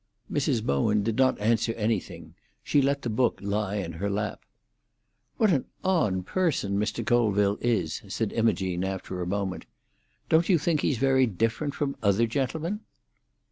Mrs. 0.31 0.63
Bowen 0.65 1.03
did 1.03 1.17
not 1.17 1.39
answer 1.39 1.73
anything; 1.73 2.33
she 2.63 2.81
let 2.81 3.03
the 3.03 3.09
book 3.11 3.37
lie 3.39 3.75
in 3.75 3.91
her 3.91 4.09
lap. 4.09 4.39
"What 5.37 5.51
an 5.53 5.65
odd 5.83 6.25
person 6.25 6.79
Mr. 6.79 7.05
Colville 7.05 7.59
is!" 7.61 8.01
said 8.07 8.33
Imogene, 8.33 8.83
after 8.83 9.21
a 9.21 9.27
moment. 9.27 9.67
"Don't 10.27 10.49
you 10.49 10.57
think 10.57 10.81
he's 10.81 10.97
very 10.97 11.27
different 11.27 11.75
from 11.75 11.95
other 12.01 12.25
gentlemen?" 12.25 12.79